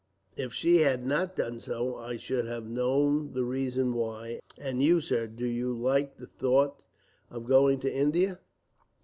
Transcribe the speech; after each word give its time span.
If 0.35 0.51
she 0.51 0.77
had 0.77 1.05
not 1.05 1.35
done 1.35 1.59
so, 1.59 1.95
I 1.97 2.17
should 2.17 2.47
have 2.47 2.65
known 2.67 3.33
the 3.33 3.43
reason 3.43 3.93
why. 3.93 4.39
And 4.57 4.81
you, 4.81 4.99
sir, 4.99 5.27
do 5.27 5.45
you 5.45 5.77
like 5.77 6.17
the 6.17 6.25
thought 6.25 6.81
of 7.29 7.45
going 7.45 7.79
to 7.81 7.93
India?" 7.93 8.39